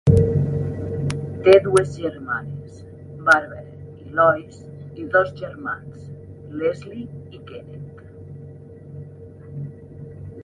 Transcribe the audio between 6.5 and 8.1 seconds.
Leslie i Kenneth.